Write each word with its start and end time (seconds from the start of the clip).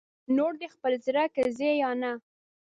نور 0.35 0.51
دې 0.59 0.67
خپل 0.75 0.93
زړه 1.05 1.23
که 1.35 1.41
ځې 1.57 1.71
یا 1.81 1.91
نه 2.01 2.11